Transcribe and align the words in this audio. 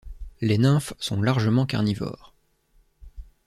Les 0.41 0.57
nymphes 0.57 0.95
sont 0.97 1.21
largement 1.21 1.67
carnivores. 1.67 2.33